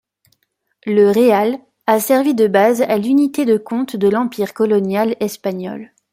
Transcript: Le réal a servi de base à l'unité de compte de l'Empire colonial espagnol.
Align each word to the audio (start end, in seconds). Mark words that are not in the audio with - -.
Le 0.87 1.11
réal 1.11 1.59
a 1.85 1.99
servi 1.99 2.33
de 2.33 2.47
base 2.47 2.81
à 2.81 2.97
l'unité 2.97 3.45
de 3.45 3.57
compte 3.59 3.95
de 3.95 4.09
l'Empire 4.09 4.55
colonial 4.55 5.15
espagnol. 5.19 5.93